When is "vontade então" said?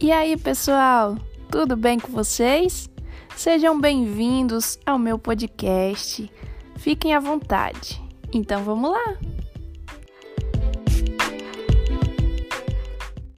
7.18-8.62